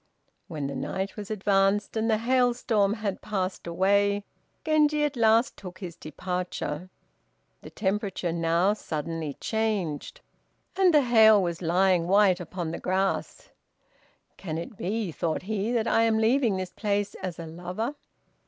When 0.47 0.65
the 0.65 0.73
night 0.75 1.15
was 1.15 1.29
advanced, 1.29 1.95
and 1.95 2.09
the 2.09 2.17
hailstorm 2.17 2.93
had 2.95 3.21
passed 3.21 3.67
away, 3.67 4.23
Genji 4.65 5.03
at 5.03 5.15
last 5.15 5.55
took 5.57 5.77
his 5.77 5.95
departure. 5.95 6.89
The 7.61 7.69
temperature 7.69 8.33
now 8.33 8.73
suddenly 8.73 9.35
changed, 9.35 10.21
and 10.75 10.91
the 10.91 11.03
hail 11.03 11.39
was 11.39 11.61
lying 11.61 12.07
white 12.07 12.39
upon 12.39 12.71
the 12.71 12.79
grass. 12.79 13.49
"Can 14.37 14.57
it 14.57 14.75
be," 14.75 15.11
thought 15.11 15.43
he, 15.43 15.71
"that 15.71 15.85
I 15.87 16.01
am 16.05 16.17
leaving 16.17 16.57
this 16.57 16.71
place 16.73 17.13
as 17.21 17.37
a 17.37 17.45
lover?" 17.45 17.93